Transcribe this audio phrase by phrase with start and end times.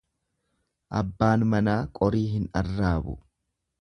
[1.01, 3.19] Abbaan manaa qorii hin arraabu.